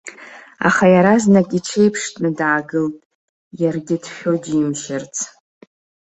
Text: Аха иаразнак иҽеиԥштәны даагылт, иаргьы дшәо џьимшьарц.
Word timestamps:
Аха 0.67 0.85
иаразнак 0.93 1.47
иҽеиԥштәны 1.57 2.29
даагылт, 2.37 2.97
иаргьы 3.61 3.97
дшәо 4.03 4.33
џьимшьарц. 4.43 5.15